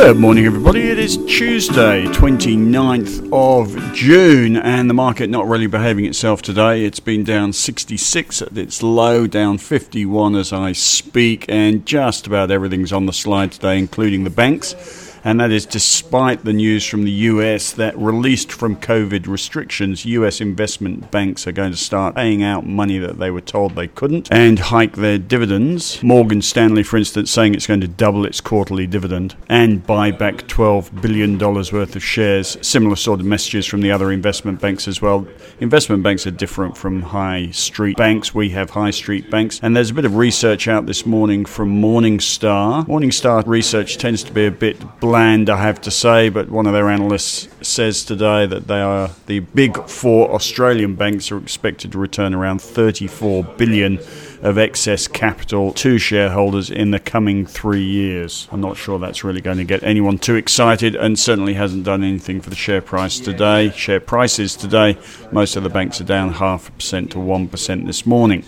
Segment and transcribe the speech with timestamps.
[0.00, 0.90] Good morning, everybody.
[0.90, 6.84] It is Tuesday, 29th of June, and the market not really behaving itself today.
[6.84, 12.52] It's been down 66 at its low, down 51 as I speak, and just about
[12.52, 17.04] everything's on the slide today, including the banks and that is despite the news from
[17.04, 22.42] the US that released from COVID restrictions, US investment banks are going to start paying
[22.42, 26.02] out money that they were told they couldn't and hike their dividends.
[26.02, 30.46] Morgan Stanley, for instance, saying it's going to double its quarterly dividend and buy back
[30.48, 32.56] $12 billion worth of shares.
[32.60, 35.26] Similar sort of messages from the other investment banks as well.
[35.60, 38.34] Investment banks are different from high street banks.
[38.34, 41.80] We have high street banks, and there's a bit of research out this morning from
[41.80, 42.86] Morningstar.
[42.86, 46.74] Morningstar research tends to be a bit bland, I have to say, but one of
[46.74, 51.98] their analysts says today that they are the big four Australian banks are expected to
[51.98, 54.00] return around 34 billion
[54.42, 58.48] of excess capital to shareholders in the coming three years.
[58.52, 62.04] I'm not sure that's really going to get anyone too excited and certainly hasn't done
[62.04, 63.70] anything for the share price today.
[63.70, 64.98] Share prices today,
[65.32, 68.44] most of the banks are down half a percent to 1% this morning.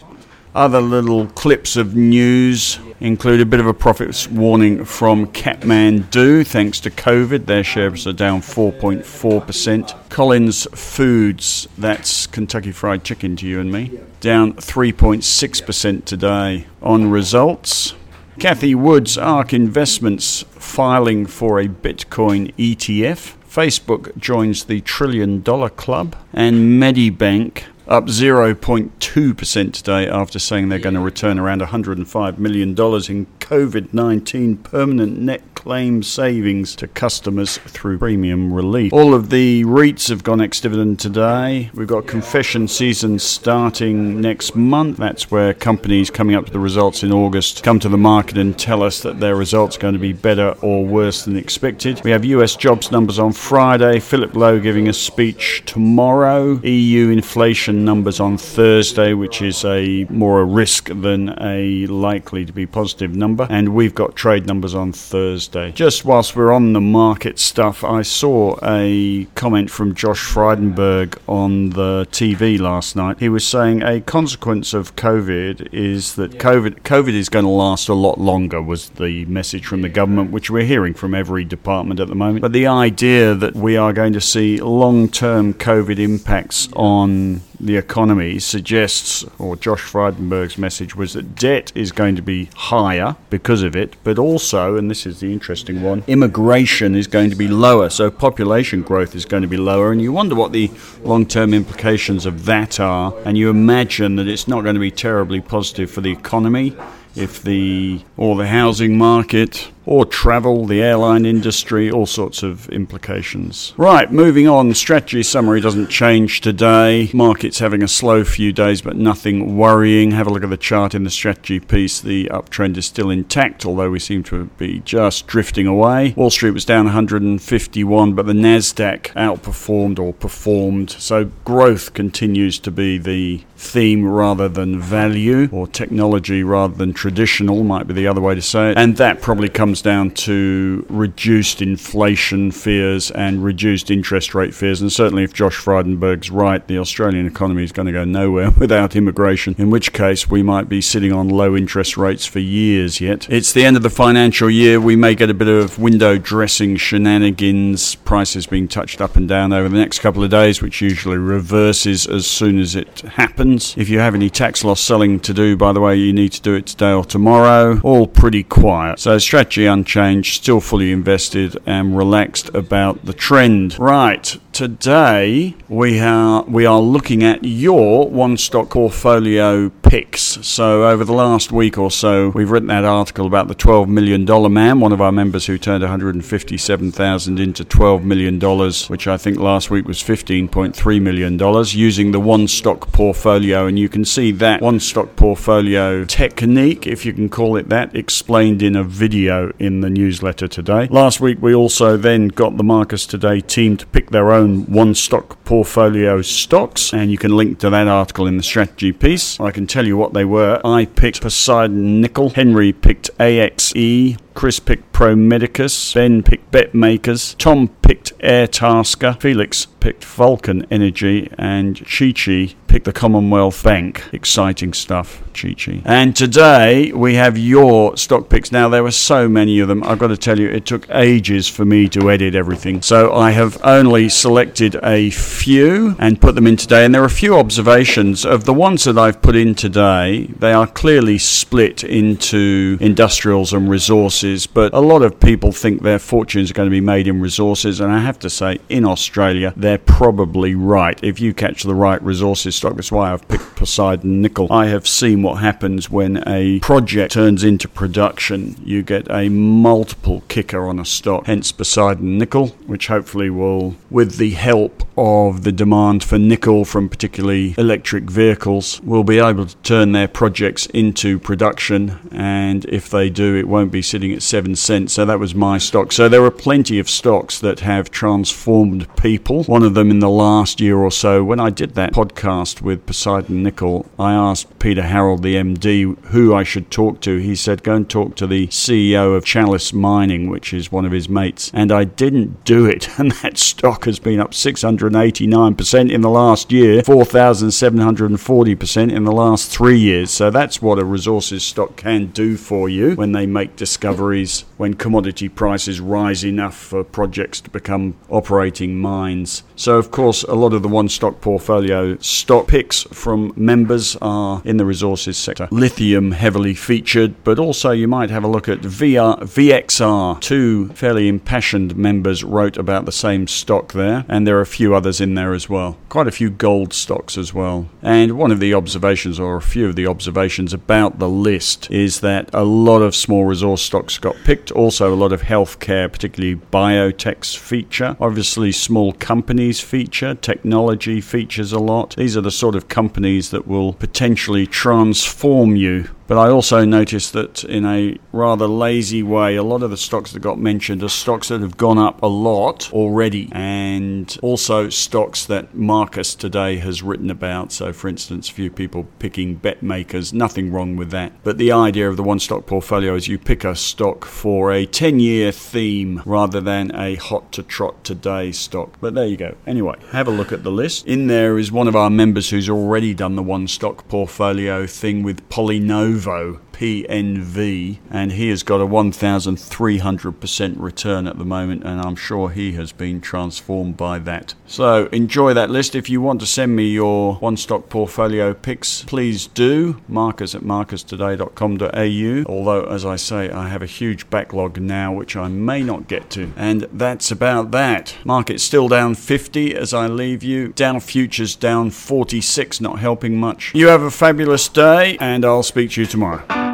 [0.55, 6.81] Other little clips of news include a bit of a profits warning from Kathmandu thanks
[6.81, 7.47] to COVID.
[7.47, 10.09] Their shares are down 4.4%.
[10.09, 17.95] Collins Foods, that's Kentucky Fried Chicken to you and me, down 3.6% today on results.
[18.41, 23.37] Cathie Wood's ARK Investments filing for a Bitcoin ETF.
[23.49, 26.17] Facebook joins the Trillion Dollar Club.
[26.33, 32.75] And Medibank up 0.2% today after saying they're going to return around $105 million in
[32.77, 38.95] COVID 19 permanent net claim savings to customers through premium relief.
[38.95, 41.71] All of the REITs have gone ex dividend today.
[41.75, 44.97] We've got confession season starting next month.
[44.97, 48.59] That's where companies coming up to the results in August come to the market and
[48.59, 52.01] tell us that their results are going to be better or worse than expected.
[52.05, 57.85] We have US jobs numbers on Friday, Philip Lowe giving a speech tomorrow, EU inflation
[57.85, 63.15] numbers on Thursday, which is a more a risk than a likely to be positive
[63.15, 65.50] number, and we've got trade numbers on Thursday.
[65.51, 65.73] Thursday.
[65.73, 71.71] Just whilst we're on the market stuff, I saw a comment from Josh Frydenberg on
[71.71, 73.19] the TV last night.
[73.19, 77.89] He was saying a consequence of COVID is that COVID COVID is going to last
[77.89, 78.63] a lot longer.
[78.63, 82.43] Was the message from the government, which we're hearing from every department at the moment.
[82.43, 88.39] But the idea that we are going to see long-term COVID impacts on the economy
[88.39, 93.77] suggests, or Josh Frydenberg's message was that debt is going to be higher because of
[93.77, 97.91] it, but also, and this is the interesting one, immigration is going to be lower,
[97.91, 100.71] so population growth is going to be lower, and you wonder what the
[101.03, 104.91] long term implications of that are, and you imagine that it's not going to be
[104.91, 106.75] terribly positive for the economy
[107.17, 113.75] if the or the housing market or travel, the airline industry, all sorts of implications.
[113.77, 114.73] Right, moving on.
[114.73, 117.11] Strategy summary doesn't change today.
[117.13, 120.13] Market's having a slow few days, but nothing worrying.
[120.13, 122.01] Have a look at the chart in the strategy piece.
[122.01, 126.15] The uptrend is still intact, although we seem to be just drifting away.
[126.17, 130.91] Wall Street was down 151, but the Nasdaq outperformed or performed.
[130.91, 137.65] So growth continues to be the theme rather than value, or technology rather than traditional,
[137.65, 138.79] might be the other way to say it.
[138.79, 144.81] And that probably comes comes down to reduced inflation fears and reduced interest rate fears.
[144.81, 148.95] And certainly, if Josh Frydenberg's right, the Australian economy is going to go nowhere without
[148.97, 153.29] immigration, in which case we might be sitting on low interest rates for years yet.
[153.31, 154.81] It's the end of the financial year.
[154.81, 159.53] We may get a bit of window dressing shenanigans, prices being touched up and down
[159.53, 163.75] over the next couple of days, which usually reverses as soon as it happens.
[163.77, 166.43] If you have any tax loss selling to do, by the way, you need to
[166.43, 167.81] do it today or tomorrow.
[167.83, 168.99] All pretty quiet.
[168.99, 173.79] So, strategy unchanged, still fully invested and relaxed about the trend.
[173.79, 180.39] Right, today we are we are looking at your one stock portfolio picks.
[180.47, 184.25] So over the last week or so, we've written that article about the 12 million
[184.25, 189.17] dollar man, one of our members who turned 157,000 into 12 million dollars, which I
[189.17, 194.05] think last week was 15.3 million dollars, using the one stock portfolio, and you can
[194.05, 198.85] see that one stock portfolio technique, if you can call it that, explained in a
[198.85, 200.87] video in the newsletter today.
[200.87, 204.95] Last week we also then got the Marcus Today team to pick their own one
[204.95, 209.39] stock portfolio stocks, and you can link to that article in the strategy piece.
[209.41, 210.61] I can tell you what they were.
[210.65, 217.69] I picked Poseidon Nickel, Henry picked AXE, Chris picked Pro Medicus, Ben picked BetMakers, Tom
[217.69, 224.05] picked Airtasker, Felix picked Vulcan Energy, and Chi Chi picked the Commonwealth Bank.
[224.13, 225.81] Exciting stuff, Chi Chi.
[225.87, 228.53] And today we have your stock picks.
[228.53, 229.83] Now, there were so many of them.
[229.83, 232.83] I've got to tell you, it took ages for me to edit everything.
[232.83, 236.85] So I have only selected a few and put them in today.
[236.85, 240.27] And there are a few observations of the ones that I've put in today.
[240.27, 246.01] They are clearly split into industrials and resources, but a lot of people think their
[246.01, 247.79] fortunes are going to be made in resources.
[247.79, 250.99] And I have to say, in Australia, they're probably right.
[251.03, 254.49] If you catch the right resources stock, that's why I've picked Poseidon Nickel.
[254.51, 258.57] I have seen what happens when a project turns into production.
[258.65, 264.17] You get a multiple kicker on a stock, hence Poseidon Nickel, which hopefully will, with
[264.17, 269.57] the help of the demand for nickel from particularly electric vehicles, will be able to
[269.59, 271.99] turn their projects into production.
[272.11, 274.80] And if they do, it won't be sitting at seven cents.
[274.89, 275.93] So that was my stock.
[275.93, 279.45] So there are plenty of stocks that have transformed people.
[279.45, 282.87] One of them in the last year or so, when I did that podcast with
[282.87, 287.19] Poseidon Nickel, I asked Peter Harold, the MD, who I should talk to.
[287.19, 290.93] He said, go and talk to the CEO of Chalice Mining, which is one of
[290.93, 291.51] his mates.
[291.55, 292.89] And I didn't do it.
[293.01, 299.51] And that stock has been up 689% in the last year, 4,740% in the last
[299.51, 300.11] three years.
[300.11, 304.75] So that's what a resources stock can do for you when they make discoveries, when
[304.75, 309.43] commodity prices rise enough for projects to become operating mines.
[309.57, 314.43] So, of course, a lot of the one stock portfolio stock picks from members are
[314.45, 315.49] in the resources sector.
[315.51, 320.21] Lithium heavily featured, but also you might have a look at VR, VXR.
[320.21, 324.75] Two fairly impassioned members wrote about the same stock there, and there are a few
[324.75, 325.79] others in there as well.
[325.89, 327.71] Quite a few gold stocks as well.
[327.81, 332.01] And one of the observations, or a few of the observations about the list, is
[332.01, 334.50] that a lot of small resource stocks got picked.
[334.51, 337.97] Also, a lot of healthcare, particularly biotechs, feature.
[338.01, 341.95] Obviously, small companies feature, technology features a lot.
[341.97, 347.13] These are the sort of companies that will potentially transform you but I also noticed
[347.13, 350.89] that in a rather lazy way, a lot of the stocks that got mentioned are
[350.89, 356.83] stocks that have gone up a lot already, and also stocks that Marcus today has
[356.83, 357.53] written about.
[357.53, 361.13] So, for instance, a few people picking BetMakers, nothing wrong with that.
[361.23, 364.67] But the idea of the one stock portfolio is you pick a stock for a
[364.67, 368.79] 10 year theme rather than a hot to trot today stock.
[368.81, 369.37] But there you go.
[369.47, 370.89] Anyway, have a look at the list.
[370.89, 375.05] In there is one of our members who's already done the one stock portfolio thing
[375.05, 381.81] with PolyNovo Novo PNV, and he has got a 1,300% return at the moment, and
[381.81, 384.35] I'm sure he has been transformed by that.
[384.47, 385.75] So enjoy that list.
[385.75, 389.81] If you want to send me your one stock portfolio picks, please do.
[389.89, 392.31] Marcus at marcustoday.com.au.
[392.31, 396.11] Although, as I say, I have a huge backlog now which I may not get
[396.11, 396.31] to.
[396.37, 397.97] And that's about that.
[398.05, 400.49] Market's still down 50 as I leave you.
[400.49, 403.55] Dow futures down 46, not helping much.
[403.55, 406.50] You have a fabulous day, and I'll speak to you tomorrow.